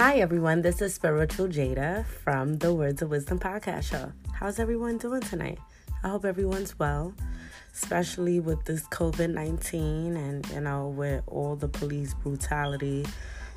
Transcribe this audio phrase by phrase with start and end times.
[0.00, 0.62] Hi, everyone.
[0.62, 4.12] This is Spiritual Jada from the Words of Wisdom podcast show.
[4.32, 5.58] How's everyone doing tonight?
[6.04, 7.12] I hope everyone's well,
[7.74, 13.06] especially with this COVID 19 and, you know, with all the police brutality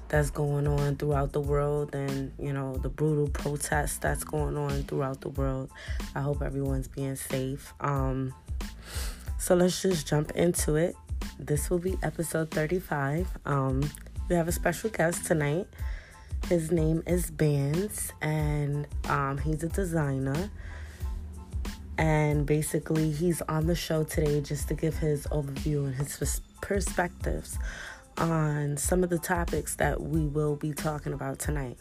[0.07, 4.81] that's going on throughout the world and, you know, the brutal protests that's going on
[4.85, 5.69] throughout the world.
[6.15, 7.71] I hope everyone's being safe.
[7.81, 8.33] Um,
[9.37, 10.95] so let's just jump into it.
[11.37, 13.27] This will be episode 35.
[13.45, 13.87] Um,
[14.27, 15.67] we have a special guest tonight.
[16.47, 20.49] His name is Bandz, and um, he's a designer.
[21.97, 27.57] And basically, he's on the show today just to give his overview and his perspectives
[28.17, 31.77] on some of the topics that we will be talking about tonight.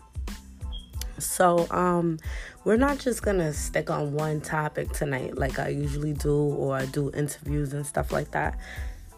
[1.19, 2.19] So, um,
[2.65, 6.87] we're not just gonna stick on one topic tonight like I usually do, or I
[6.87, 8.59] do interviews and stuff like that.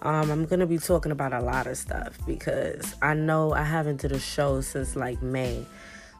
[0.02, 4.00] Um, I'm gonna be talking about a lot of stuff because I know I haven't
[4.00, 5.64] did a show since like May.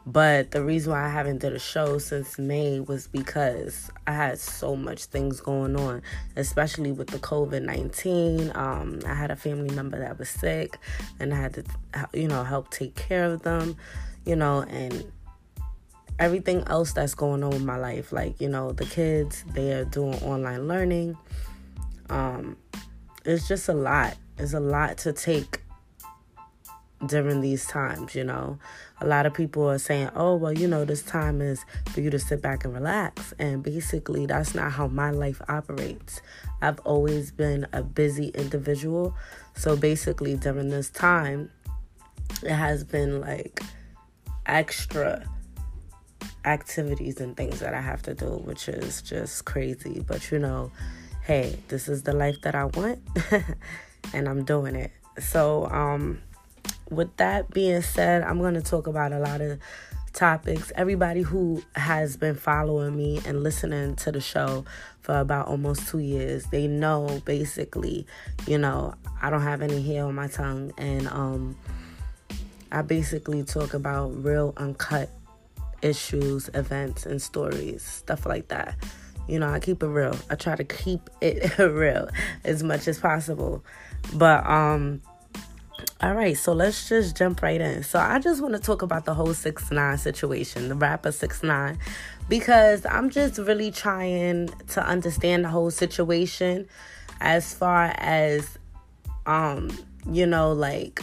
[0.05, 4.39] But the reason why I haven't did a show since May was because I had
[4.39, 6.01] so much things going on,
[6.35, 8.51] especially with the COVID nineteen.
[8.55, 10.77] Um, I had a family member that was sick,
[11.19, 11.63] and I had to,
[12.13, 13.77] you know, help take care of them,
[14.25, 15.09] you know, and
[16.19, 18.11] everything else that's going on with my life.
[18.11, 21.17] Like you know, the kids they are doing online learning.
[22.09, 22.57] Um,
[23.25, 24.15] it's just a lot.
[24.37, 25.61] It's a lot to take
[27.05, 28.57] during these times, you know.
[29.01, 32.09] A lot of people are saying, oh, well, you know, this time is for you
[32.09, 33.33] to sit back and relax.
[33.39, 36.21] And basically, that's not how my life operates.
[36.61, 39.15] I've always been a busy individual.
[39.55, 41.51] So basically, during this time,
[42.41, 43.61] it has been like
[44.45, 45.27] extra
[46.45, 50.03] activities and things that I have to do, which is just crazy.
[50.05, 50.71] But you know,
[51.23, 52.99] hey, this is the life that I want
[54.13, 54.91] and I'm doing it.
[55.19, 56.21] So, um,
[56.89, 59.59] with that being said, I'm going to talk about a lot of
[60.11, 60.71] topics.
[60.75, 64.65] Everybody who has been following me and listening to the show
[64.99, 68.05] for about almost two years, they know basically,
[68.45, 70.73] you know, I don't have any hair on my tongue.
[70.77, 71.57] And um,
[72.71, 75.09] I basically talk about real uncut
[75.81, 78.75] issues, events, and stories, stuff like that.
[79.27, 80.15] You know, I keep it real.
[80.29, 82.09] I try to keep it real
[82.43, 83.63] as much as possible.
[84.13, 85.01] But um
[86.01, 87.83] all right, so let's just jump right in.
[87.83, 91.43] So I just want to talk about the whole 6 9 situation, the rapper 6
[91.43, 91.77] 9
[92.29, 96.67] because I'm just really trying to understand the whole situation
[97.19, 98.57] as far as
[99.25, 99.69] um
[100.09, 101.01] you know like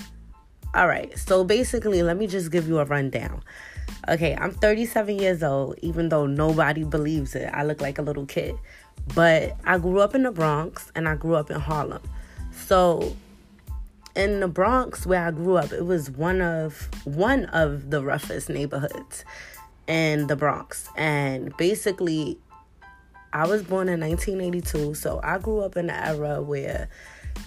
[0.75, 1.17] all right.
[1.19, 3.43] So basically, let me just give you a rundown.
[4.09, 7.51] Okay, I'm 37 years old, even though nobody believes it.
[7.53, 8.55] I look like a little kid.
[9.15, 12.03] But I grew up in the Bronx and I grew up in Harlem.
[12.53, 13.17] So
[14.15, 18.49] in the Bronx where I grew up, it was one of one of the roughest
[18.49, 19.25] neighborhoods
[19.87, 20.89] in the Bronx.
[20.97, 22.39] And basically
[23.33, 26.89] I was born in 1982, so I grew up in the era where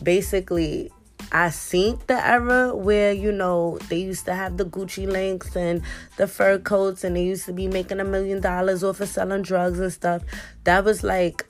[0.01, 0.91] basically
[1.33, 5.81] I seen the era where, you know, they used to have the Gucci links and
[6.17, 9.41] the fur coats and they used to be making a million dollars off of selling
[9.41, 10.21] drugs and stuff.
[10.63, 11.47] That was like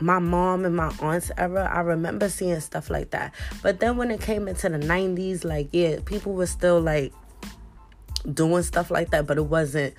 [0.00, 1.70] my mom and my aunt's era.
[1.72, 3.32] I remember seeing stuff like that.
[3.62, 7.12] But then when it came into the 90s, like, yeah, people were still like
[8.34, 9.94] doing stuff like that, but it wasn't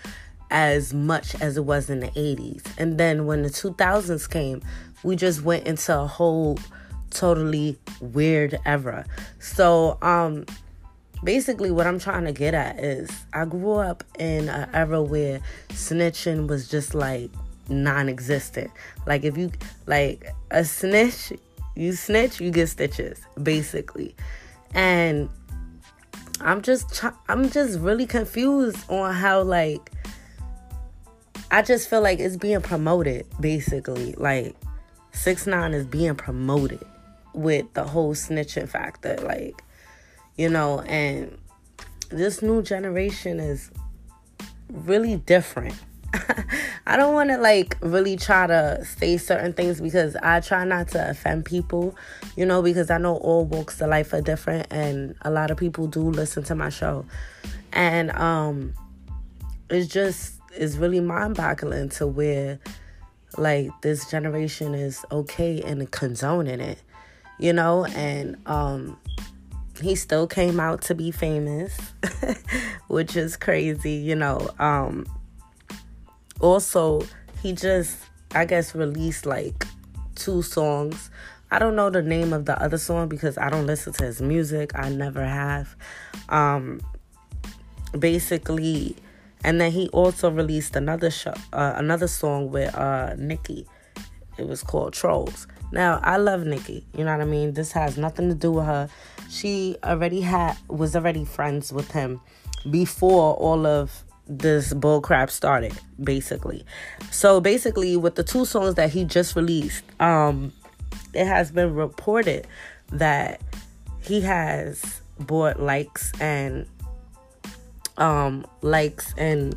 [0.50, 2.64] as much as it was in the 80s.
[2.78, 4.62] And then when the 2000s came,
[5.04, 6.60] we just went into a whole
[7.12, 9.06] totally weird era.
[9.40, 10.46] So, um,
[11.24, 15.40] basically, what I'm trying to get at is I grew up in an era where
[15.70, 17.30] snitching was just like
[17.70, 18.72] non existent.
[19.06, 19.52] Like, if you,
[19.86, 21.34] like, a snitch,
[21.76, 24.16] you snitch, you get stitches, basically.
[24.74, 25.30] And
[26.40, 29.92] I'm just, I'm just really confused on how, like,
[31.52, 34.14] I just feel like it's being promoted, basically.
[34.14, 34.56] Like,
[35.12, 36.86] 6 9 is being promoted
[37.34, 39.16] with the whole snitching factor.
[39.18, 39.64] Like,
[40.38, 41.38] you know, and
[42.10, 43.72] this new generation is
[44.70, 45.76] really different.
[46.88, 50.90] I don't want to like really try to say certain things because I try not
[50.90, 51.96] to offend people,
[52.36, 55.58] you know, because I know all walks of life are different and a lot of
[55.58, 57.06] people do listen to my show.
[57.72, 58.74] And um
[59.70, 62.60] it's just it's really mind-boggling to where
[63.38, 66.80] like this generation is okay and condoning it
[67.42, 68.98] you know, and um
[69.82, 71.78] he still came out to be famous,
[72.88, 74.50] which is crazy, you know.
[74.60, 75.06] Um
[76.40, 77.06] also
[77.42, 77.98] he just
[78.34, 79.66] I guess released like
[80.16, 81.10] two songs.
[81.50, 84.22] I don't know the name of the other song because I don't listen to his
[84.22, 84.72] music.
[84.76, 85.76] I never have.
[86.30, 86.80] Um
[87.98, 88.96] basically,
[89.44, 93.68] and then he also released another show, uh, another song with uh, Nicki.
[94.38, 95.48] It was called Trollz.
[95.72, 96.86] Now I love Nicki.
[96.98, 97.54] You know what I mean.
[97.54, 98.90] This has nothing to do with her.
[99.30, 102.20] She already had was already friends with him
[102.70, 106.66] before all of this bullcrap started, basically.
[107.12, 110.54] So basically, with the two songs that he just released, um,
[111.14, 112.48] it has been reported
[112.92, 113.42] that
[114.02, 116.66] he has bought likes and
[117.98, 119.56] um likes and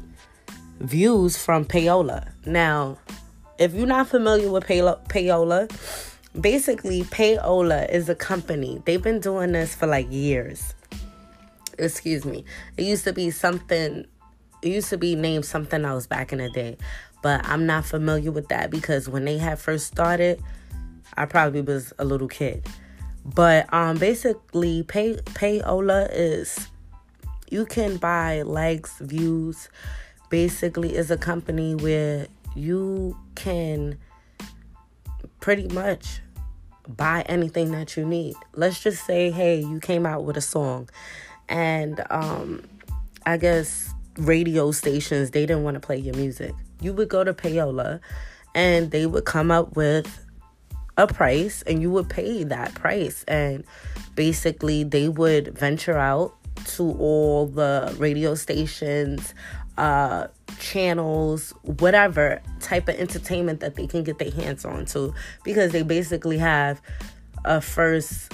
[0.80, 2.30] views from Payola.
[2.44, 2.98] Now,
[3.58, 5.70] if you're not familiar with Payola,
[6.40, 8.82] basically Payola is a company.
[8.84, 10.74] They've been doing this for like years.
[11.78, 12.44] Excuse me.
[12.76, 14.06] It used to be something
[14.62, 16.78] it used to be named something else back in the day,
[17.22, 20.42] but I'm not familiar with that because when they had first started,
[21.18, 22.66] I probably was a little kid.
[23.24, 26.68] But um basically pay payola is
[27.50, 29.68] you can buy likes, views.
[30.30, 33.98] Basically is a company where you can
[35.40, 36.20] pretty much
[36.88, 38.34] buy anything that you need.
[38.54, 40.88] Let's just say, hey, you came out with a song
[41.48, 42.64] and um
[43.26, 46.54] I guess radio stations they didn't want to play your music.
[46.80, 48.00] You would go to Payola
[48.54, 50.24] and they would come up with
[50.96, 53.64] a price and you would pay that price and
[54.14, 56.34] basically they would venture out
[56.64, 59.34] to all the radio stations
[59.78, 60.26] uh
[60.58, 65.12] channels whatever type of entertainment that they can get their hands on to
[65.42, 66.80] because they basically have
[67.44, 68.32] a first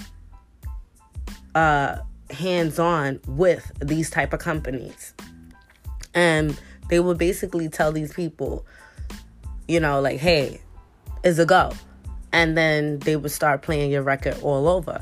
[1.55, 1.97] uh
[2.31, 5.15] hands on with these type of companies
[6.15, 8.65] and they would basically tell these people
[9.67, 10.61] you know like hey
[11.25, 11.73] is a go
[12.33, 15.01] and then they would start playing your record all over.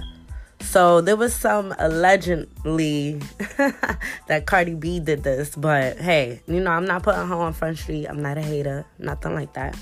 [0.69, 3.15] So there was some allegedly
[4.27, 7.79] that Cardi B did this, but hey, you know, I'm not putting her on Front
[7.79, 8.05] Street.
[8.05, 9.79] I'm not a hater, nothing like that.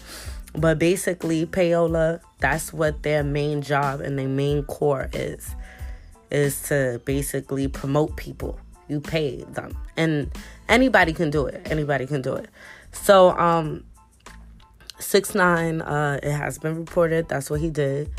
[0.54, 5.56] But basically, Payola, that's what their main job and their main core is,
[6.30, 8.56] is to basically promote people.
[8.86, 9.76] You pay them.
[9.96, 10.30] And
[10.68, 11.66] anybody can do it.
[11.68, 12.48] Anybody can do it.
[12.92, 13.82] So, um,
[14.98, 18.10] six nine uh it has been reported that's what he did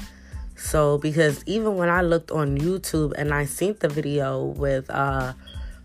[0.58, 5.32] so because even when i looked on youtube and i seen the video with uh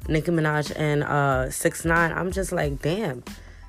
[0.08, 3.22] nicki minaj and uh six nine i'm just like damn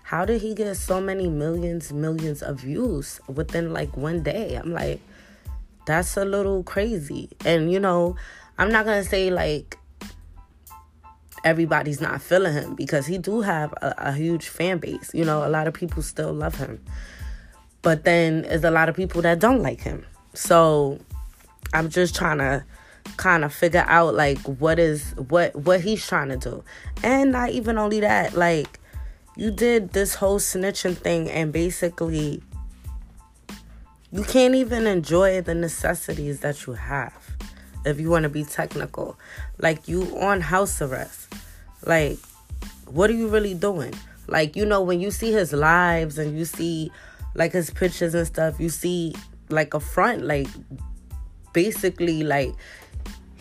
[0.03, 4.71] how did he get so many millions millions of views within like one day i'm
[4.71, 4.99] like
[5.85, 8.15] that's a little crazy and you know
[8.57, 9.77] i'm not gonna say like
[11.43, 15.11] everybody's not feeling him because he do have a, a, huge fan base.
[15.13, 16.83] You know, a lot of people still love him.
[17.81, 20.05] But then there's a lot of people that don't like him.
[20.33, 20.99] So
[21.73, 22.63] I'm just trying to
[23.17, 26.63] kind of figure out like what is what what he's trying to do.
[27.03, 28.79] And not even only that, like
[29.35, 32.41] you did this whole snitching thing and basically
[34.11, 37.13] you can't even enjoy the necessities that you have
[37.83, 39.17] if you want to be technical.
[39.57, 41.33] Like you on house arrest.
[41.85, 42.19] Like
[42.85, 43.93] what are you really doing?
[44.27, 46.91] Like you know when you see his lives and you see
[47.35, 49.15] like his pictures and stuff, you see
[49.49, 50.47] like a front, like
[51.53, 52.53] basically like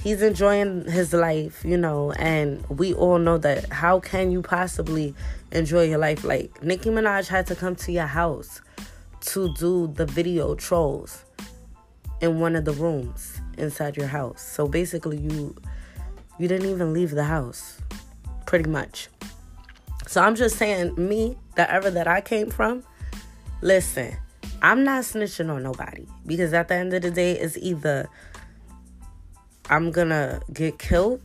[0.03, 5.15] he's enjoying his life, you know, and we all know that how can you possibly
[5.53, 6.25] enjoy your life?
[6.25, 8.61] Like Nicki Minaj had to come to your house
[9.21, 11.23] to do the video Trollz
[12.21, 14.43] in one of the rooms inside your house.
[14.43, 15.55] So basically you
[16.39, 17.79] you didn't even leave the house
[18.47, 19.09] pretty much.
[20.07, 22.83] So I'm just saying me, the era that I came from,
[23.63, 24.17] Listen,
[24.63, 28.09] I'm not snitching on nobody because at the end of the day, it's either
[29.69, 31.21] I'm gonna get killed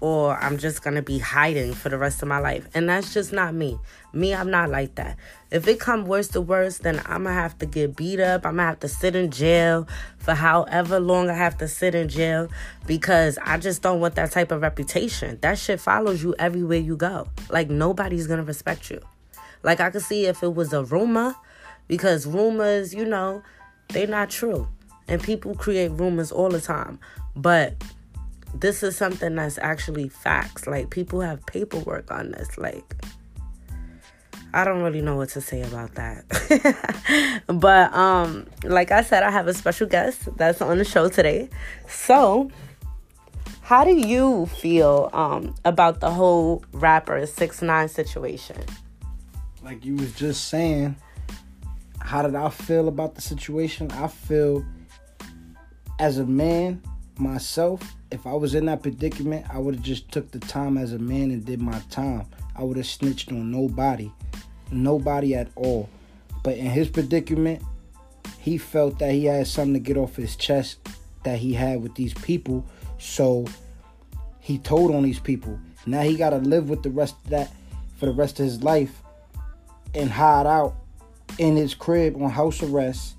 [0.00, 2.68] or I'm just gonna be hiding for the rest of my life.
[2.74, 3.80] And that's just not me.
[4.12, 5.16] Me, I'm not like that.
[5.50, 8.46] If it come worse to worse, then I'm gonna have to get beat up.
[8.46, 12.08] I'm gonna have to sit in jail for however long I have to sit in
[12.08, 12.48] jail
[12.86, 15.38] because I just don't want that type of reputation.
[15.40, 17.26] That shit follows you everywhere you go.
[17.50, 19.00] Like nobody's gonna respect you.
[19.64, 21.34] Like I could see if it was a rumor
[21.88, 23.42] because rumors, you know,
[23.88, 24.68] they're not true.
[25.08, 26.98] And people create rumors all the time.
[27.34, 27.82] But
[28.54, 30.66] this is something that's actually facts.
[30.66, 32.56] Like people have paperwork on this.
[32.58, 32.94] Like
[34.52, 37.42] I don't really know what to say about that.
[37.46, 41.48] but um like I said I have a special guest that's on the show today.
[41.88, 42.50] So,
[43.62, 48.62] how do you feel um about the whole rapper 6 9 situation?
[49.62, 50.96] Like you was just saying,
[52.08, 53.90] how did I feel about the situation?
[53.90, 54.64] I feel
[55.98, 56.82] as a man
[57.18, 60.94] myself, if I was in that predicament, I would have just took the time as
[60.94, 62.24] a man and did my time.
[62.56, 64.10] I would have snitched on nobody,
[64.70, 65.90] nobody at all.
[66.42, 67.62] But in his predicament,
[68.38, 70.78] he felt that he had something to get off his chest
[71.24, 72.64] that he had with these people.
[72.98, 73.44] So
[74.40, 75.60] he told on these people.
[75.84, 77.52] Now he got to live with the rest of that
[77.98, 79.02] for the rest of his life
[79.94, 80.74] and hide out
[81.38, 83.16] in his crib on house arrest.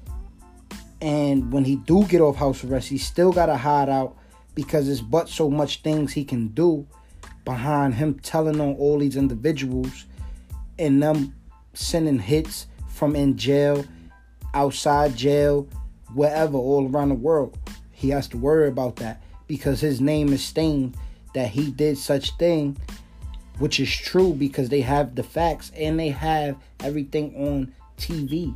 [1.02, 4.18] And when he do get off house arrest, he still got to hide out
[4.56, 6.86] because there's but so much things he can do
[7.46, 10.06] behind him telling on all these individuals
[10.78, 11.34] and them
[11.74, 13.86] sending hits from in jail
[14.54, 15.68] outside jail,
[16.14, 17.58] wherever, all around the world.
[17.92, 20.98] He has to worry about that because his name is stained
[21.34, 22.78] that he did such thing,
[23.60, 28.56] which is true because they have the facts and they have everything on TV.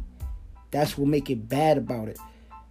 [0.71, 2.17] That's what make it bad about it.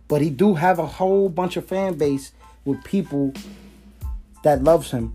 [0.09, 2.33] But he do have a whole bunch of fan base
[2.64, 3.33] with people
[4.43, 5.14] that loves him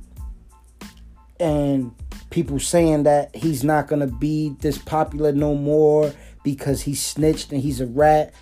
[1.39, 1.93] and
[2.29, 6.11] people saying that he's not gonna be this popular no more
[6.43, 8.33] because he snitched and he's a rat.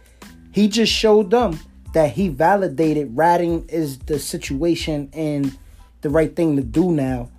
[0.51, 1.59] He just showed them
[1.93, 5.57] that he validated ratting is the situation and
[6.01, 7.29] the right thing to do now.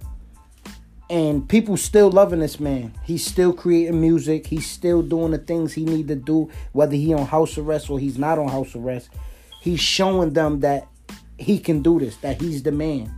[1.08, 2.92] And people still loving this man.
[3.04, 4.46] He's still creating music.
[4.46, 7.98] He's still doing the things he need to do, whether he on house arrest or
[7.98, 9.10] he's not on house arrest.
[9.60, 10.88] He's showing them that
[11.38, 13.14] he can do this, that he's the man.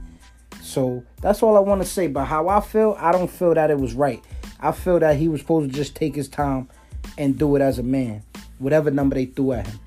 [0.60, 2.08] So that's all I want to say.
[2.08, 4.22] But how I feel, I don't feel that it was right.
[4.60, 6.68] I feel that he was supposed to just take his time
[7.16, 8.22] and do it as a man,
[8.58, 9.80] whatever number they threw at him.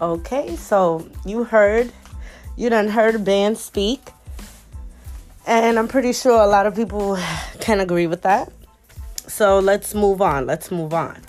[0.00, 1.92] Okay, so you heard,
[2.56, 4.00] you done heard a band speak,
[5.46, 7.18] and I'm pretty sure a lot of people
[7.60, 8.52] can agree with that.
[9.26, 10.46] So let's move on.
[10.46, 11.20] Let's move on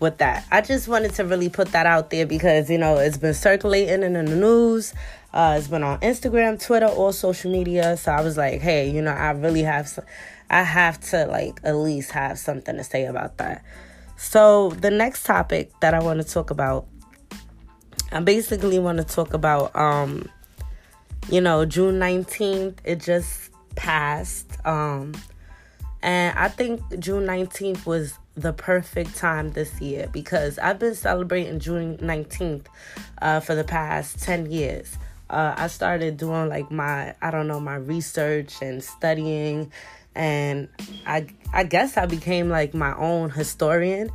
[0.00, 0.46] with that.
[0.50, 4.02] I just wanted to really put that out there because you know it's been circulating
[4.02, 4.94] in the news.
[5.32, 7.96] Uh, it's been on Instagram, Twitter, all social media.
[7.96, 9.98] So I was like, hey, you know, I really have,
[10.48, 13.64] I have to like at least have something to say about that.
[14.16, 16.86] So, the next topic that I want to talk about,
[18.12, 20.28] I basically want to talk about, um,
[21.30, 24.58] you know, June 19th, it just passed.
[24.66, 25.12] Um,
[26.02, 31.60] and I think June 19th was the perfect time this year because I've been celebrating
[31.60, 32.66] June 19th
[33.22, 34.98] uh, for the past 10 years.
[35.30, 39.72] Uh, I started doing like my, I don't know, my research and studying
[40.14, 40.68] and
[41.06, 44.10] I I guess I became like my own historian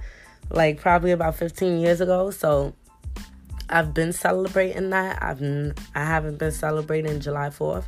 [0.49, 2.73] like probably about 15 years ago so
[3.69, 5.41] I've been celebrating that I've
[5.95, 7.85] I haven't been celebrating July 4th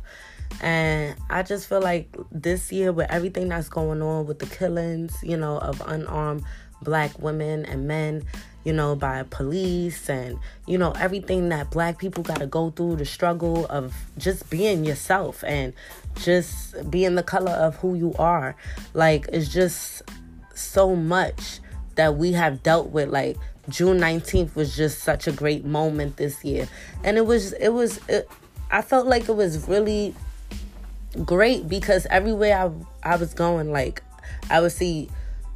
[0.60, 5.16] and I just feel like this year with everything that's going on with the killings
[5.22, 6.44] you know of unarmed
[6.82, 8.22] black women and men
[8.64, 12.96] you know, by police and, you know, everything that black people got to go through
[12.96, 15.72] the struggle of just being yourself and
[16.16, 18.54] just being the color of who you are.
[18.94, 20.02] Like, it's just
[20.54, 21.58] so much
[21.96, 23.08] that we have dealt with.
[23.08, 23.36] Like,
[23.72, 26.68] June 19th was just such a great moment this year.
[27.02, 28.28] And it was, it was, it,
[28.70, 30.14] I felt like it was really
[31.24, 32.56] great because everywhere
[33.02, 34.02] I, I was going, like,
[34.50, 35.08] I would see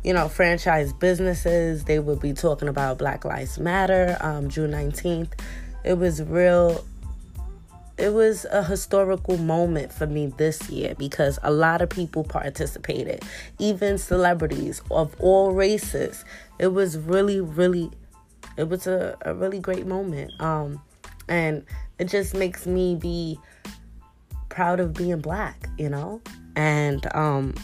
[0.06, 1.82] you know, franchise businesses.
[1.82, 5.32] They would be talking about Black Lives Matter, um, June 19th.
[5.82, 6.84] It was real,
[7.98, 13.24] it was a historical moment for me this year because a lot of people participated,
[13.58, 16.24] even celebrities of all races.
[16.60, 17.90] It was really, really,
[18.56, 20.32] it was a, a really great moment.
[20.40, 20.80] Um,
[21.28, 21.64] and
[21.98, 23.38] it just makes me be
[24.48, 26.20] proud of being black, you know?
[26.54, 27.54] And um,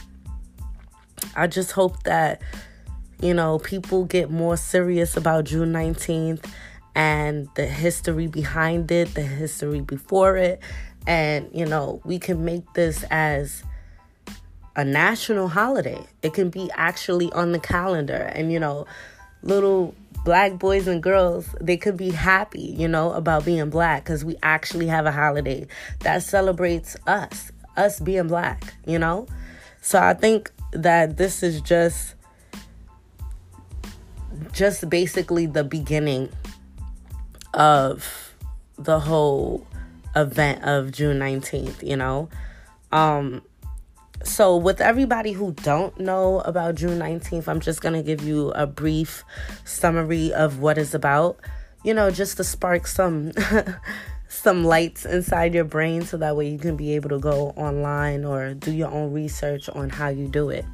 [1.35, 2.43] I just hope that,
[3.21, 6.45] you know, people get more serious about June 19th
[6.95, 10.61] and the history behind it, the history before it.
[11.07, 13.65] And, you know, we can make this as
[14.77, 16.07] a national holiday.
[16.23, 18.31] It can be actually on the calendar.
[18.35, 18.87] And, you know,
[19.43, 19.95] little
[20.25, 24.37] black boys and girls, they could be happy, you know, about being black because we
[24.43, 25.67] actually have a holiday
[26.01, 29.27] that celebrates us, us being black, you know?
[29.81, 32.15] So I think that this is just
[34.53, 36.29] just basically the beginning
[37.55, 38.35] of
[38.79, 39.67] the whole
[40.15, 42.29] event of June 19th, you know.
[42.91, 43.43] Um
[44.25, 48.51] so with everybody who don't know about June 19th, I'm just going to give you
[48.53, 49.25] a brief
[49.65, 51.39] summary of what it's about,
[51.85, 53.33] you know, just to spark some
[54.29, 58.25] some lights inside your brain so that way you can be able to go online
[58.25, 60.65] or do your own research on how you do it.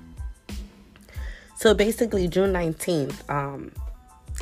[1.57, 3.73] So basically, June 19th, um,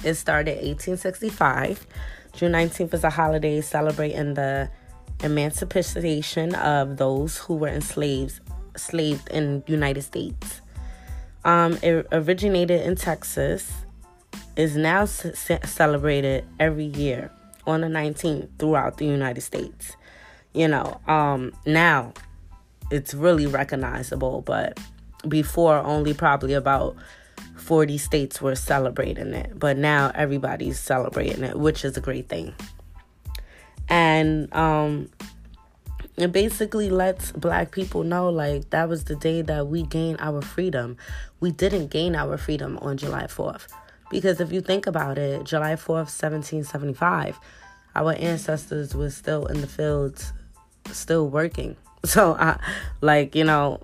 [0.04, 1.86] it started 1865.
[2.34, 4.68] June 19th is a holiday celebrating the
[5.22, 8.40] emancipation of those who were enslaved,
[8.76, 10.60] enslaved in United States.
[11.44, 13.72] Um, it originated in Texas,
[14.56, 15.32] is now c-
[15.64, 17.30] celebrated every year
[17.66, 19.96] on the 19th throughout the United States.
[20.52, 22.12] You know, um, now
[22.90, 24.78] it's really recognizable, but
[25.28, 26.96] before only probably about
[27.56, 32.54] 40 states were celebrating it, but now everybody's celebrating it, which is a great thing.
[33.88, 35.10] And um
[36.16, 40.42] it basically lets black people know like that was the day that we gained our
[40.42, 40.96] freedom.
[41.40, 43.66] We didn't gain our freedom on July 4th.
[44.10, 47.38] Because if you think about it, July 4th, 1775,
[47.94, 50.32] our ancestors were still in the fields,
[50.90, 51.76] still working.
[52.04, 52.60] So, I,
[53.00, 53.80] like, you know,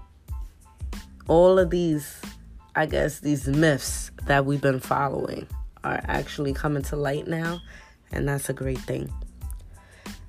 [1.27, 2.21] all of these
[2.75, 5.47] I guess these myths that we've been following
[5.85, 7.61] are actually coming to light now,
[8.11, 9.13] and that's a great thing.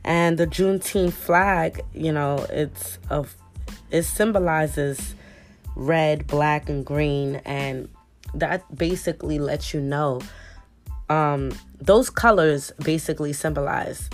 [0.06, 3.36] And the Juneteenth flag, you know, it's of
[3.90, 5.16] it symbolizes
[5.76, 7.88] red, black, and green, and
[8.34, 10.20] that basically lets you know
[11.10, 14.10] um, those colors basically symbolize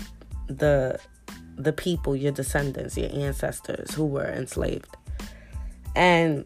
[0.47, 0.99] the
[1.57, 4.95] the people, your descendants, your ancestors who were enslaved,
[5.95, 6.45] and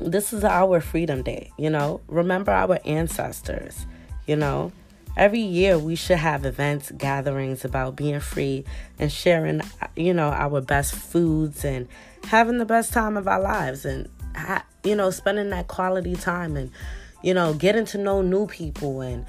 [0.00, 2.00] this is our freedom day, you know.
[2.08, 3.86] Remember our ancestors,
[4.26, 4.72] you know.
[5.18, 8.64] Every year we should have events, gatherings about being free
[9.00, 9.62] and sharing,
[9.96, 11.88] you know, our best foods and
[12.22, 14.08] having the best time of our lives and,
[14.84, 16.70] you know, spending that quality time and,
[17.24, 19.26] you know, getting to know new people and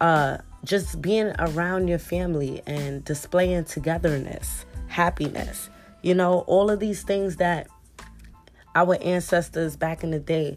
[0.00, 5.68] uh, just being around your family and displaying togetherness, happiness,
[6.00, 7.68] you know, all of these things that
[8.74, 10.56] our ancestors back in the day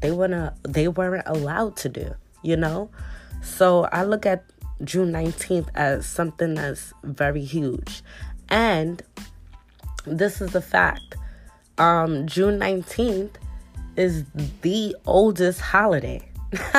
[0.00, 2.90] they weren't they weren't allowed to do you know
[3.42, 4.44] so i look at
[4.84, 8.02] june 19th as something that's very huge.
[8.48, 9.02] And
[10.04, 11.16] this is a fact.
[11.78, 13.34] Um june 19th
[13.96, 14.24] is
[14.62, 16.22] the oldest holiday.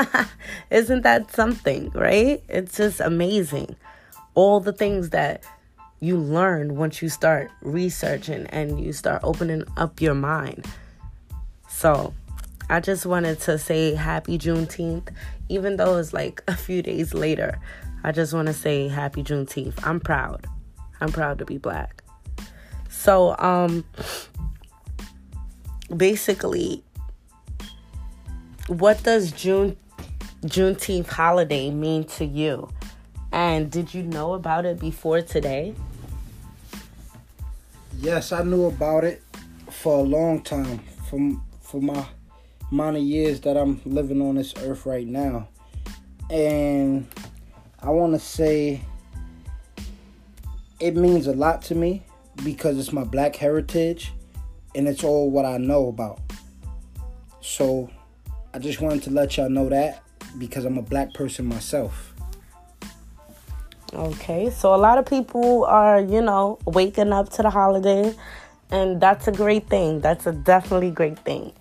[0.69, 2.43] Isn't that something right?
[2.49, 3.76] It's just amazing.
[4.36, 5.43] All the things that
[5.99, 10.65] you learn once you start researching and you start opening up your mind.
[11.69, 12.13] So,
[12.69, 15.10] I just wanted to say happy Juneteenth,
[15.54, 17.60] even though it's like a few days later.
[18.04, 19.76] I just want to say happy Juneteenth.
[19.84, 20.48] I'm proud.
[21.00, 22.04] I'm proud to be black.
[22.89, 23.86] So, um,
[25.96, 26.84] basically,
[28.68, 29.78] what does June
[30.42, 32.70] Juneteenth holiday mean to you?
[33.32, 35.76] And did you know about it before today?
[38.00, 39.22] Yes, I knew about it
[39.70, 40.80] for a long time.
[41.10, 42.06] From for my
[42.74, 45.48] amount of years that I'm living on this earth right now.
[46.32, 47.08] And
[47.80, 48.82] I want to say
[50.80, 52.04] it means a lot to me
[52.44, 54.12] because it's my black heritage
[54.74, 56.20] and it's all what I know about.
[57.42, 57.92] So
[58.56, 60.02] I just wanted to let y'all know that
[60.40, 62.12] because I'm a black person myself.
[63.94, 68.16] Okay, so a lot of people are, you know, waking up to the holiday,
[68.72, 70.00] and that's a great thing.
[70.00, 71.54] That's a definitely great thing.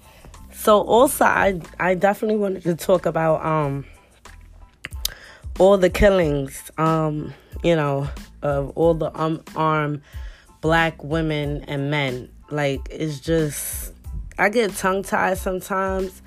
[0.63, 3.85] So also, I I definitely wanted to talk about um
[5.59, 8.09] all the killings, um, you know,
[8.43, 10.03] of all the unarmed
[10.61, 12.29] black women and men.
[12.53, 13.93] Like it's just
[14.39, 16.23] I get tongue tied sometimes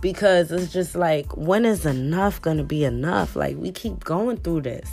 [0.00, 3.34] because it's just like when is enough gonna be enough?
[3.34, 4.88] Like we keep going through this.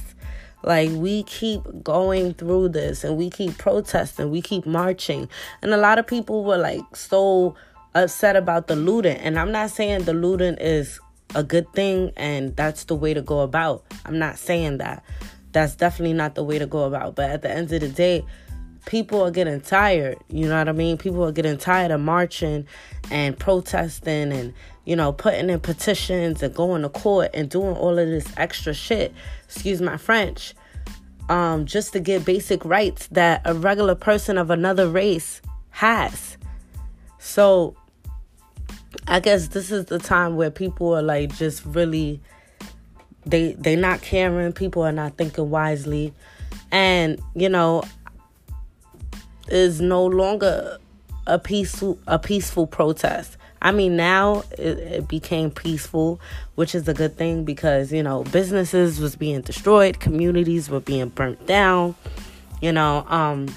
[0.63, 5.29] Like we keep going through this and we keep protesting, we keep marching.
[5.61, 7.55] And a lot of people were like so
[7.95, 9.17] upset about the looting.
[9.17, 10.99] And I'm not saying the looting is
[11.35, 13.83] a good thing and that's the way to go about.
[14.05, 15.03] I'm not saying that.
[15.51, 17.15] That's definitely not the way to go about.
[17.15, 18.25] But at the end of the day,
[18.85, 20.17] people are getting tired.
[20.29, 20.97] You know what I mean?
[20.97, 22.65] People are getting tired of marching
[23.11, 24.53] and protesting and,
[24.85, 28.73] you know, putting in petitions and going to court and doing all of this extra
[28.73, 29.13] shit.
[29.45, 30.53] Excuse my French.
[31.29, 36.37] Um, just to get basic rights that a regular person of another race has.
[37.27, 37.75] So
[39.05, 42.21] I guess this is the time where people are like just really
[43.25, 46.13] they they not caring, people are not thinking wisely.
[46.71, 47.83] And, you know,
[49.49, 50.77] is no longer
[51.27, 53.35] a peaceful a peaceful protest.
[53.61, 56.21] I mean, now it, it, became peaceful,
[56.55, 61.09] which is a good thing because you know businesses was being destroyed, communities were being
[61.09, 61.95] burnt down.
[62.61, 63.47] You know, um,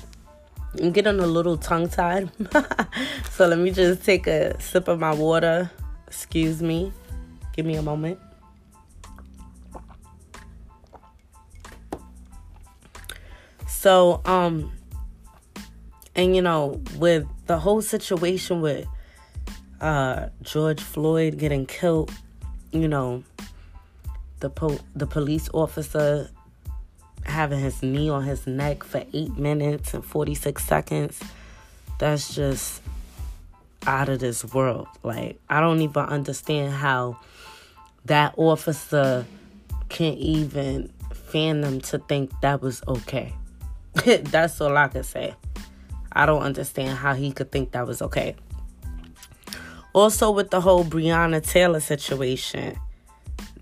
[0.79, 2.31] I'm getting a little tongue tied,
[3.31, 5.71] so let me just take a sip of my water.
[6.07, 6.93] Excuse me,
[7.55, 8.19] give me a moment.
[13.67, 14.71] So, um,
[16.15, 18.87] and you know, with the whole situation with
[19.81, 22.13] uh George Floyd getting killed,
[22.71, 23.25] you know,
[24.41, 26.31] the po- the police officer
[27.41, 31.19] having his knee on his neck for 8 minutes and 46 seconds.
[31.99, 32.83] That's just
[33.87, 34.89] out of this world.
[35.03, 37.17] Like I don't even understand how
[38.05, 39.25] that officer
[39.89, 43.33] can even fan them to think that was okay.
[44.05, 45.35] That's all I can say.
[46.13, 48.37] I don't understand how he could think that was okay.
[49.95, 52.79] Also with the whole Breonna Taylor situation,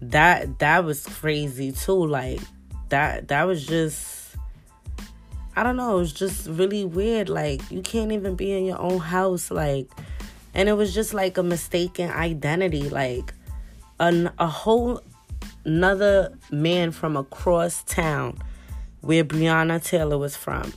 [0.01, 2.07] that that was crazy too.
[2.07, 2.41] Like
[2.91, 4.37] that that was just
[5.57, 7.29] I don't know, it was just really weird.
[7.29, 9.91] Like you can't even be in your own house like
[10.55, 13.35] and it was just like a mistaken identity like
[14.01, 15.03] an, a whole
[15.65, 18.39] another man from across town
[19.01, 20.73] where Breonna Taylor was from.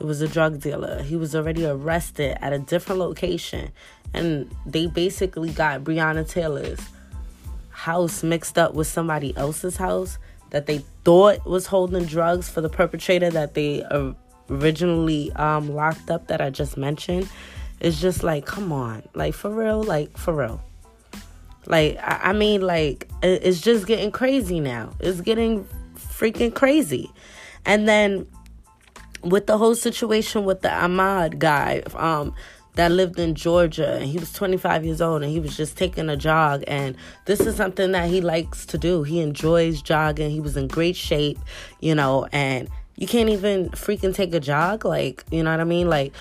[0.00, 1.02] It was a drug dealer.
[1.02, 3.70] He was already arrested at a different location.
[4.14, 6.80] And they basically got Breonna Taylor's
[7.68, 10.18] house mixed up with somebody else's house
[10.50, 13.84] that they thought was holding drugs for the perpetrator that they
[14.50, 17.28] originally um, locked up that I just mentioned.
[17.80, 19.02] It's just like, come on.
[19.14, 19.82] Like, for real?
[19.82, 20.62] Like, for real.
[21.66, 24.92] Like, I, I mean, like, it's just getting crazy now.
[25.00, 27.10] It's getting freaking crazy.
[27.64, 28.26] And then
[29.22, 32.34] with the whole situation with the Ahmaud guy, um,
[32.74, 36.08] that lived in Georgia and he was 25 years old and he was just taking
[36.08, 39.02] a jog and this is something that he likes to do.
[39.02, 40.30] He enjoys jogging.
[40.30, 41.38] He was in great shape,
[41.80, 45.64] you know, and you can't even freaking take a jog like, you know what I
[45.64, 45.88] mean?
[45.88, 46.12] Like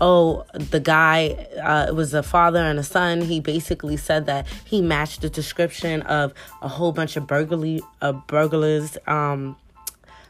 [0.00, 1.30] oh, the guy,
[1.62, 3.20] uh, it was a father and a son.
[3.20, 8.12] He basically said that he matched the description of a whole bunch of burglary, uh,
[8.12, 9.56] burglars, um,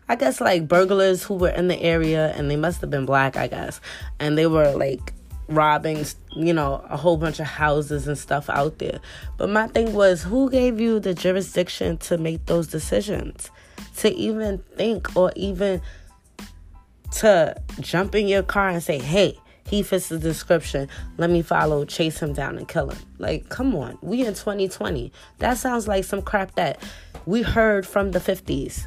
[0.08, 3.36] I guess like burglars who were in the area and they must have been black,
[3.36, 3.80] I guess.
[4.18, 5.12] And they were like
[5.48, 6.04] robbing,
[6.36, 9.00] you know, a whole bunch of houses and stuff out there.
[9.36, 13.50] But my thing was, who gave you the jurisdiction to make those decisions?
[13.98, 15.80] To even think or even
[17.12, 20.88] to jump in your car and say, hey, he fits the description.
[21.16, 22.98] Let me follow, chase him down, and kill him.
[23.18, 23.98] Like, come on.
[24.00, 25.12] We in 2020.
[25.38, 26.80] That sounds like some crap that
[27.26, 28.86] we heard from the 50s.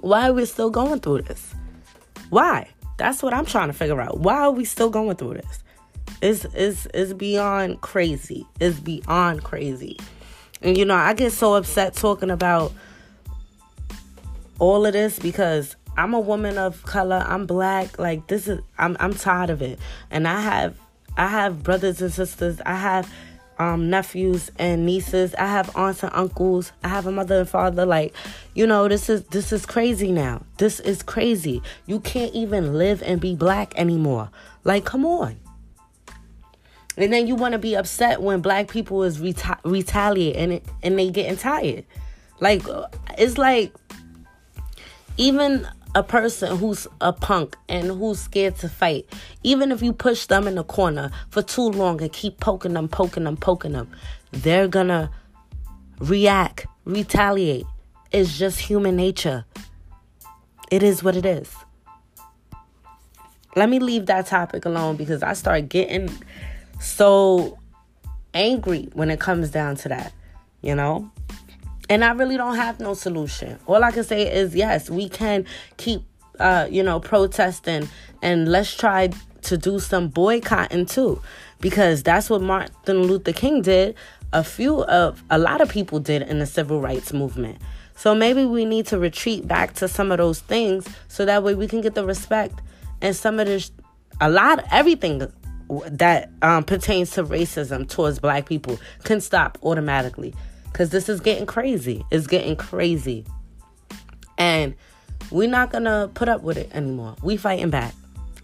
[0.00, 1.54] Why are we still going through this?
[2.30, 2.68] Why?
[3.00, 4.20] That's what I'm trying to figure out.
[4.20, 5.64] Why are we still going through this?
[6.20, 8.46] It's, it's, it's beyond crazy.
[8.60, 9.98] It's beyond crazy.
[10.60, 12.74] And you know, I get so upset talking about
[14.58, 17.24] all of this because I'm a woman of color.
[17.26, 17.98] I'm black.
[17.98, 19.78] Like this is I'm I'm tired of it.
[20.10, 20.78] And I have
[21.16, 22.60] I have brothers and sisters.
[22.66, 23.10] I have
[23.60, 25.34] um, nephews and nieces.
[25.34, 26.72] I have aunts and uncles.
[26.82, 27.84] I have a mother and father.
[27.84, 28.14] Like,
[28.54, 30.46] you know, this is this is crazy now.
[30.56, 31.62] This is crazy.
[31.84, 34.30] You can't even live and be black anymore.
[34.64, 35.38] Like, come on.
[36.96, 40.98] And then you want to be upset when black people is reta- retaliate and and
[40.98, 41.84] they getting tired.
[42.40, 42.62] Like,
[43.18, 43.74] it's like
[45.18, 49.06] even a person who's a punk and who's scared to fight,
[49.42, 52.88] even if you push them in the corner for too long and keep poking them,
[52.88, 53.90] poking them, poking them,
[54.30, 55.10] they're gonna
[55.98, 57.66] react, retaliate.
[58.12, 59.44] It's just human nature.
[60.70, 61.52] It is what it is.
[63.56, 66.08] Let me leave that topic alone because I start getting
[66.80, 67.58] so
[68.32, 70.12] angry when it comes down to that,
[70.62, 71.10] you know?
[71.90, 73.58] And I really don't have no solution.
[73.66, 75.44] All I can say is yes, we can
[75.76, 76.02] keep
[76.38, 77.88] uh, you know, protesting
[78.22, 79.10] and let's try
[79.42, 81.20] to do some boycotting too.
[81.60, 83.94] Because that's what Martin Luther King did.
[84.32, 87.58] A few of a lot of people did in the civil rights movement.
[87.96, 91.54] So maybe we need to retreat back to some of those things so that way
[91.54, 92.62] we can get the respect
[93.02, 93.70] and some of this
[94.20, 95.30] a lot everything
[95.86, 100.34] that um, pertains to racism towards black people can stop automatically
[100.72, 102.04] because this is getting crazy.
[102.10, 103.24] It's getting crazy.
[104.38, 104.74] And
[105.30, 107.16] we're not going to put up with it anymore.
[107.22, 107.94] We fighting back,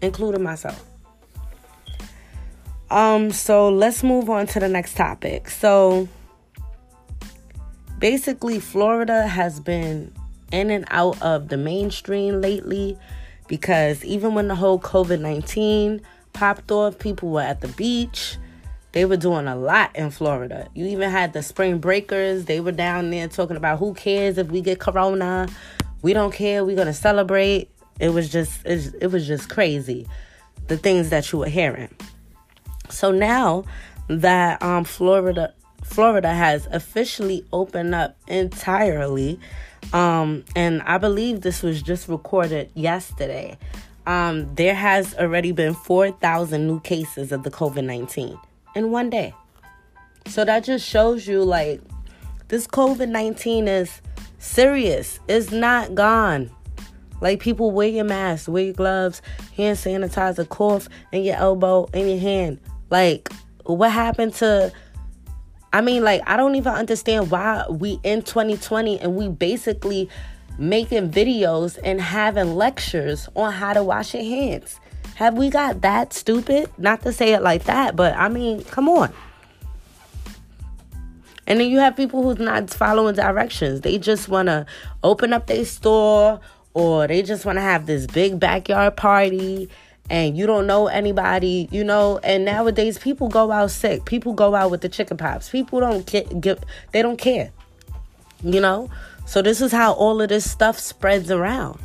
[0.01, 0.83] including myself.
[2.89, 5.49] Um, so let's move on to the next topic.
[5.49, 6.07] So
[7.99, 10.13] basically, Florida has been
[10.51, 12.97] in and out of the mainstream lately
[13.47, 18.37] because even when the whole COVID 19 popped off, people were at the beach
[18.93, 20.69] they were doing a lot in Florida.
[20.73, 22.45] You even had the spring breakers.
[22.45, 25.47] They were down there talking about who cares if we get corona.
[26.01, 26.63] We don't care.
[26.63, 27.69] We're going to celebrate.
[27.99, 30.07] It was just it was just crazy
[30.67, 31.89] the things that you were hearing.
[32.89, 33.65] So now
[34.07, 39.39] that um Florida Florida has officially opened up entirely.
[39.93, 43.57] Um, and I believe this was just recorded yesterday.
[44.05, 48.37] Um, there has already been 4,000 new cases of the COVID 19
[48.77, 49.33] in one day.
[50.27, 51.81] So that just shows you like
[52.47, 54.01] this COVID 19 is
[54.39, 56.51] serious, it's not gone.
[57.19, 59.21] Like people wear your mask, wear your gloves,
[59.55, 62.59] hand sanitizer, cough in your elbow, in your hand.
[62.89, 63.29] Like,
[63.65, 64.71] what happened to
[65.73, 70.09] I mean, like, I don't even understand why we in 2020 and we basically
[70.57, 74.79] making videos and having lectures on how to wash your hands.
[75.17, 76.69] Have we got that stupid?
[76.77, 79.11] Not to say it like that, but I mean, come on.
[81.47, 83.81] And then you have people who's not following directions.
[83.81, 84.67] They just want to
[85.03, 86.39] open up their store
[86.75, 89.71] or they just want to have this big backyard party
[90.07, 92.19] and you don't know anybody, you know.
[92.19, 94.05] And nowadays, people go out sick.
[94.05, 95.49] People go out with the chicken pops.
[95.49, 97.49] People don't get, get they don't care,
[98.43, 98.91] you know.
[99.25, 101.79] So this is how all of this stuff spreads around.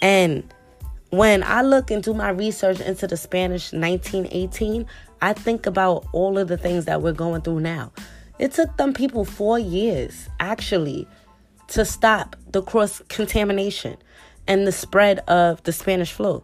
[0.00, 0.42] And
[1.10, 4.86] when I look and do my research into the Spanish 1918,
[5.22, 7.92] I think about all of the things that we're going through now.
[8.38, 11.08] It took them people four years actually
[11.68, 13.96] to stop the cross contamination
[14.46, 16.42] and the spread of the Spanish flu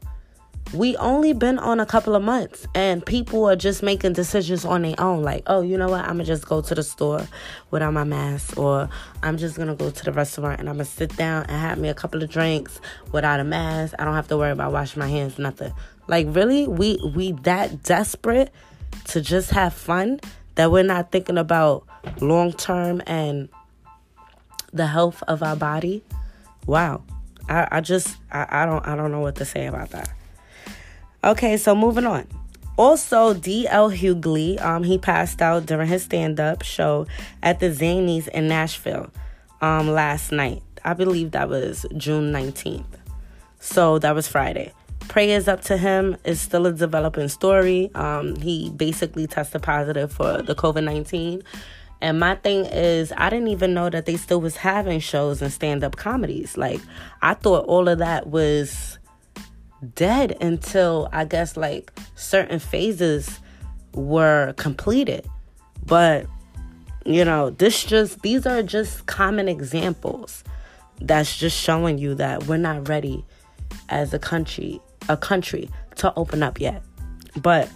[0.72, 4.82] we only been on a couple of months and people are just making decisions on
[4.82, 6.00] their own like oh you know what?
[6.00, 7.28] I'm gonna just go to the store
[7.70, 8.88] without my mask or
[9.22, 11.88] i'm just gonna go to the restaurant and i'm gonna sit down and have me
[11.88, 12.80] a couple of drinks
[13.12, 13.94] without a mask.
[13.98, 15.72] I don't have to worry about washing my hands nothing.
[16.08, 18.50] Like really we we that desperate
[19.08, 20.20] to just have fun
[20.54, 21.86] that we're not thinking about
[22.20, 23.48] long term and
[24.72, 26.02] the health of our body.
[26.66, 27.02] Wow.
[27.48, 30.08] I, I just I, I don't i don't know what to say about that
[31.24, 32.26] Okay, so moving on.
[32.76, 33.90] Also, D.L.
[33.90, 37.06] Hughley, um, he passed out during his stand-up show
[37.42, 39.10] at the Zanies in Nashville
[39.62, 40.62] um, last night.
[40.84, 42.84] I believe that was June 19th.
[43.58, 44.70] So that was Friday.
[45.08, 47.90] Prayers up to him is still a developing story.
[47.94, 51.42] Um, he basically tested positive for the COVID 19.
[52.02, 55.50] And my thing is, I didn't even know that they still was having shows and
[55.50, 56.58] stand up comedies.
[56.58, 56.82] Like,
[57.22, 58.98] I thought all of that was
[59.94, 63.40] dead until I guess like certain phases
[63.94, 65.28] were completed.
[65.86, 66.26] But
[67.04, 70.44] you know, this just these are just common examples
[71.00, 73.24] that's just showing you that we're not ready
[73.88, 76.82] as a country, a country to open up yet.
[77.42, 77.68] But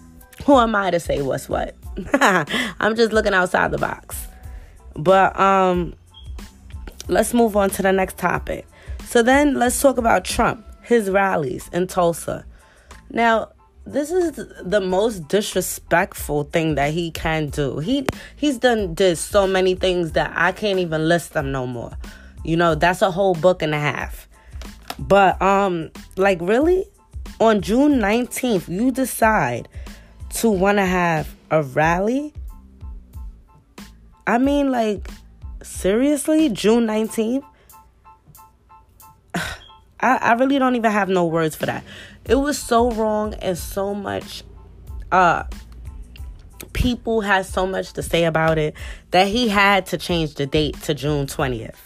[0.45, 1.75] who am I to say what's what?
[2.15, 4.27] I'm just looking outside the box.
[4.97, 5.95] But um
[7.09, 8.67] let's move on to the next topic.
[9.05, 12.47] So then let's talk about Trump his rallies in Tulsa.
[13.11, 13.53] Now,
[13.85, 17.79] this is the most disrespectful thing that he can do.
[17.79, 21.93] He he's done did so many things that I can't even list them no more.
[22.43, 24.29] You know, that's a whole book and a half.
[24.99, 26.87] But um like really
[27.39, 29.69] on June 19th you decide
[30.37, 32.33] to want to have a rally?
[34.27, 35.09] I mean like
[35.63, 37.45] seriously, June 19th?
[40.01, 41.85] I, I really don't even have no words for that.
[42.25, 44.43] It was so wrong and so much
[45.11, 45.45] uh
[46.73, 48.75] people had so much to say about it
[49.11, 51.77] that he had to change the date to June 20th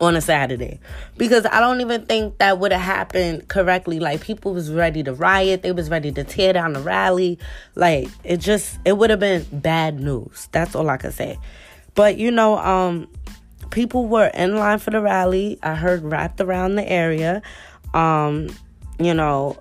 [0.00, 0.78] on a Saturday
[1.16, 3.98] because I don't even think that would have happened correctly.
[3.98, 7.38] Like people was ready to riot, they was ready to tear down the rally.
[7.74, 10.48] Like it just it would have been bad news.
[10.52, 11.38] That's all I can say.
[11.94, 13.08] But you know, um
[13.70, 15.58] people were in line for the rally.
[15.62, 17.42] I heard wrapped around the area.
[17.94, 18.48] Um,
[18.98, 19.58] you know,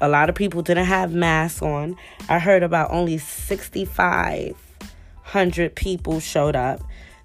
[0.00, 1.96] a lot of people didn't have masks on.
[2.28, 6.80] I heard about only 6,500 people showed up.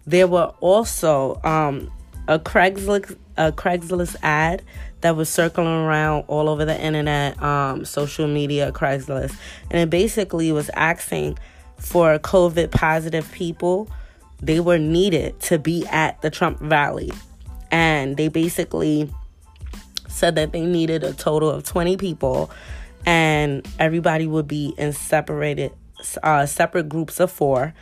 [0.06, 1.92] There were also um,
[2.28, 4.62] a Craigslist a Craigslist ad
[5.02, 9.36] that was circling around all over the internet, um, social media, Craigslist,
[9.70, 11.38] and it basically was asking
[11.78, 13.90] for COVID positive people
[14.42, 17.12] they were needed to be at the Trump rally.
[17.70, 19.10] And they basically
[20.08, 22.52] said that they needed a total of 20 people
[23.06, 25.72] and everybody would be in separated
[26.22, 27.74] uh, separate groups of four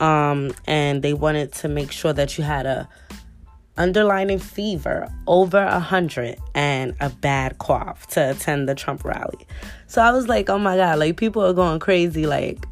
[0.00, 2.88] um, and they wanted to make sure that you had a
[3.76, 9.46] underlining fever over a hundred and a bad cough to attend the Trump rally.
[9.86, 12.26] So I was like, oh my god, like people are going crazy.
[12.26, 12.64] Like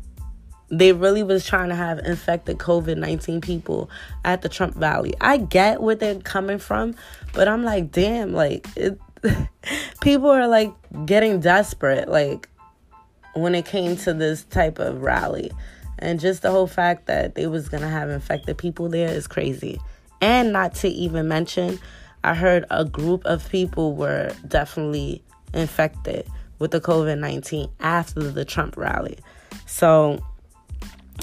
[0.72, 3.90] they really was trying to have infected COVID 19 people
[4.24, 5.12] at the Trump rally.
[5.20, 6.94] I get where they're coming from,
[7.34, 8.98] but I'm like, damn, like, it,
[10.00, 10.72] people are like
[11.04, 12.48] getting desperate, like,
[13.34, 15.52] when it came to this type of rally.
[15.98, 19.78] And just the whole fact that they was gonna have infected people there is crazy.
[20.22, 21.80] And not to even mention,
[22.24, 26.26] I heard a group of people were definitely infected
[26.58, 29.18] with the COVID 19 after the Trump rally.
[29.66, 30.22] So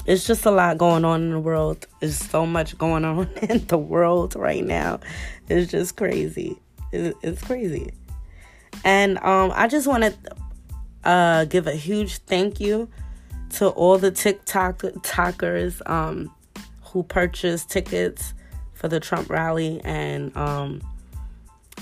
[0.06, 1.86] it's just a lot going on in the world.
[2.00, 5.00] There's so much going on in the world right now.
[5.48, 6.58] It's just crazy.
[6.92, 7.92] It's crazy.
[8.84, 10.14] And um, I just want to
[11.04, 12.88] uh, give a huge thank you
[13.50, 16.34] to all the TikTok talkers um,
[16.82, 18.34] who purchased tickets
[18.74, 20.80] for the Trump rally, and um,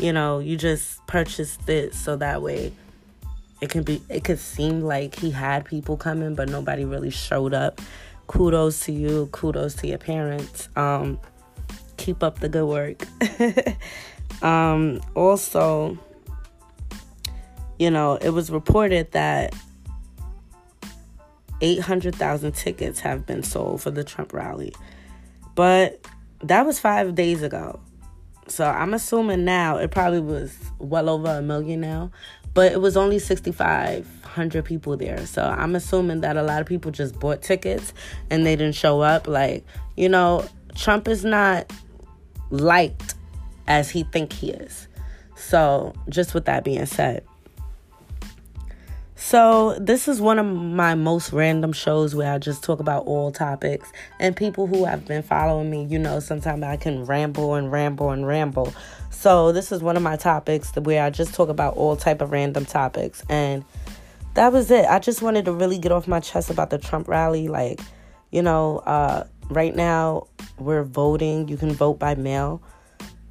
[0.01, 2.73] you know, you just purchased it so that way
[3.61, 4.03] it can be.
[4.09, 7.81] It could seem like he had people coming, but nobody really showed up.
[8.27, 9.29] Kudos to you.
[9.33, 10.69] Kudos to your parents.
[10.77, 11.19] Um,
[11.97, 13.07] keep up the good work.
[14.43, 15.99] um, also
[17.79, 19.55] you know, it was reported that
[21.61, 24.73] 800,000 tickets have been sold for the Trump rally.
[25.55, 26.05] But
[26.41, 27.81] that was five days ago.
[28.49, 32.11] So I'm assuming now it probably was well over a million now.
[32.55, 35.27] But it was only 6,500 people there.
[35.27, 37.93] So I'm assuming that a lot of people just bought tickets
[38.31, 39.29] and they didn't show up.
[39.29, 39.65] Like,
[39.97, 41.73] you know, Trump is not
[42.51, 43.15] liked
[43.67, 44.89] as he think he is.
[45.37, 47.25] So just with that being said,
[49.21, 53.33] so, this is one of my most random shows where I just talk about all
[53.33, 53.93] topics.
[54.21, 58.11] And people who have been following me, you know, sometimes I can ramble and ramble
[58.11, 58.73] and ramble.
[59.21, 62.31] So, this is one of my topics where I just talk about all type of
[62.31, 63.21] random topics.
[63.29, 63.65] And
[64.35, 64.87] that was it.
[64.87, 67.49] I just wanted to really get off my chest about the Trump rally.
[67.49, 67.81] Like,
[68.31, 70.29] you know, uh, right now
[70.61, 71.49] we're voting.
[71.49, 72.63] You can vote by mail,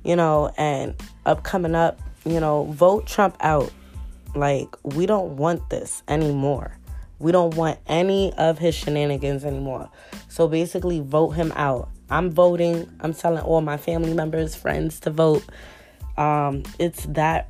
[0.04, 0.94] you know, and
[1.26, 3.72] up coming up, you know, vote Trump out
[4.36, 6.78] like, we don't want this anymore.
[7.20, 9.90] We don't want any of his shenanigans anymore.
[10.28, 11.88] So basically, vote him out.
[12.10, 12.92] I'm voting.
[13.00, 15.46] I'm telling all my family members, friends to vote.
[16.18, 17.50] Um, it's that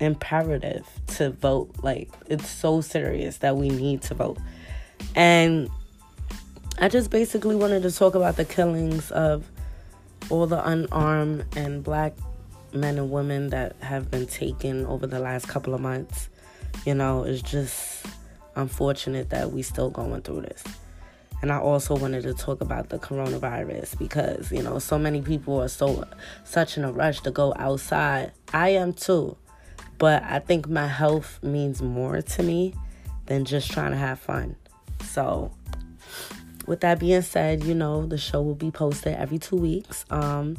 [0.00, 0.86] imperative
[1.18, 1.70] to vote.
[1.82, 4.38] Like, it's so serious that we need to vote.
[5.14, 5.70] And
[6.78, 9.44] I just basically wanted to talk about the killings of
[10.30, 12.14] all the unarmed and black
[12.72, 16.28] men and women that have been taken over the last couple of months.
[16.86, 18.06] You know, it's just
[18.56, 20.62] unfortunate that we still going through this.
[21.42, 25.60] And I also wanted to talk about the coronavirus because, you know, so many people
[25.60, 26.04] are so
[26.44, 28.32] such in a rush to go outside.
[28.52, 29.36] I am too.
[29.98, 32.74] But I think my health means more to me
[33.26, 34.56] than just trying to have fun.
[35.04, 35.50] So,
[36.66, 40.04] with that being said, you know, the show will be posted every 2 weeks.
[40.10, 40.56] Um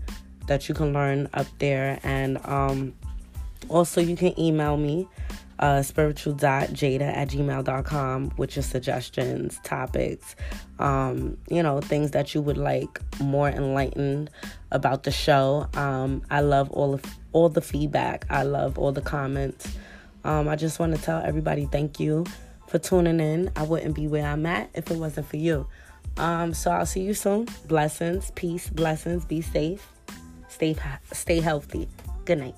[0.48, 2.00] that you can learn up there.
[2.04, 2.94] And um,
[3.70, 5.08] also, you can email me,
[5.60, 10.36] uh, spiritual.jada at gmail.com with your suggestions, topics,
[10.80, 14.30] um, you know, things that you would like more enlightened
[14.72, 15.68] about the show.
[15.76, 18.26] Um, I love all of all the feedback.
[18.30, 19.68] I love all the comments.
[20.24, 22.26] Um, I just want to tell everybody thank you
[22.68, 23.52] for tuning in.
[23.56, 25.68] I wouldn't be where I'm at if it wasn't for you.
[26.18, 27.48] Um, so I'll see you soon.
[27.68, 29.26] Blessings, peace, blessings.
[29.26, 29.88] Be safe.
[30.48, 30.76] Stay
[31.12, 31.88] stay healthy.
[32.26, 32.56] Good night.